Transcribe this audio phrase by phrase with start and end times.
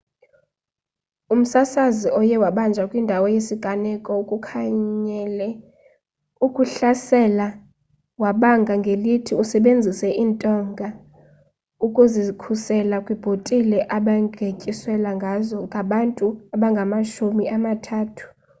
[1.33, 5.47] umsasazi oye wabanjwa kwindawo yesiganeko ukukhanyele
[6.45, 7.47] ukuhlasela
[8.23, 10.87] wabanga ngelithi usebenzise intonga
[11.85, 16.25] ukuzikhusela kwibhotile abegityiselwangazo ngabantu
[16.55, 18.25] abangamashumi amathathu